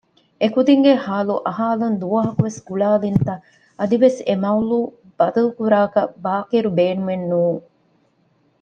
އެކުދިންގެ 0.41 0.93
ޙާލު 1.05 1.35
އަހާލަން 1.47 1.97
ދުވަހަކުވެސް 2.01 2.59
ގުޅާލިންތަ؟ 2.67 3.33
އަދިވެސް 3.79 4.19
އެ 4.27 4.33
މަޥްޟޫޢު 4.43 4.79
ބަދަލުކުރާކަށް 5.17 6.13
ބާޤިރު 6.23 6.69
ބޭނުމެއް 6.77 7.25
ނޫން 7.31 7.61